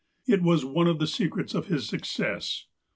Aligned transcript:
It 0.25 0.41
was 0.41 0.65
one 0.65 0.87
of 0.87 0.97
the 0.97 1.05
secrets 1.05 1.53
of 1.53 1.67
his 1.67 1.87
success. 1.87 2.65